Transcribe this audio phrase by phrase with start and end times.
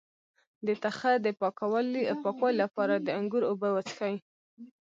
[0.65, 2.03] د تخه د پاکوالي
[2.61, 4.15] لپاره د انګور اوبه وڅښئ